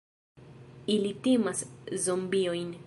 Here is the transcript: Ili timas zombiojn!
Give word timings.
Ili 0.93 1.11
timas 1.27 1.63
zombiojn! 2.07 2.79